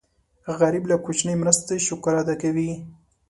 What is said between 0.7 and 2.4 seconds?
له کوچنۍ مرستې شکر ادا